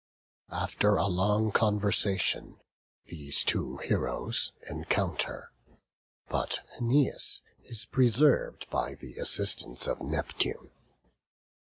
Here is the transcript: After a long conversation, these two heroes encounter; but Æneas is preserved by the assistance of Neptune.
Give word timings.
After 0.55 0.95
a 0.97 1.05
long 1.05 1.51
conversation, 1.51 2.59
these 3.05 3.43
two 3.43 3.77
heroes 3.77 4.51
encounter; 4.67 5.51
but 6.27 6.61
Æneas 6.79 7.41
is 7.65 7.85
preserved 7.85 8.67
by 8.71 8.95
the 8.95 9.17
assistance 9.17 9.85
of 9.85 10.01
Neptune. 10.01 10.71